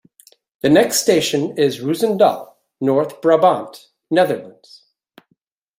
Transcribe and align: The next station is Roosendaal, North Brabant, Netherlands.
The 0.61 0.69
next 0.71 0.99
station 0.99 1.55
is 1.59 1.81
Roosendaal, 1.81 2.55
North 2.81 3.21
Brabant, 3.21 3.85
Netherlands. 4.09 4.85